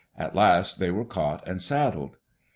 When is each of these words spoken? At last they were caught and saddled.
At 0.17 0.33
last 0.33 0.79
they 0.79 0.89
were 0.89 1.05
caught 1.05 1.47
and 1.47 1.61
saddled. 1.61 2.17